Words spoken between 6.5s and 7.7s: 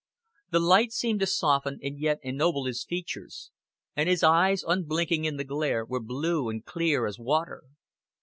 clear as water.